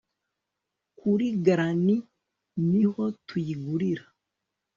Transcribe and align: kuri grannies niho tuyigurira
kuri 0.99 1.25
grannies 1.43 2.07
niho 2.71 3.03
tuyigurira 3.25 4.05